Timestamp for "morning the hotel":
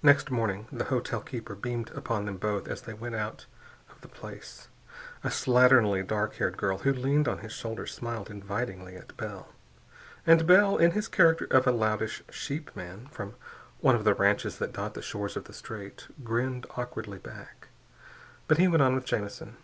0.30-1.20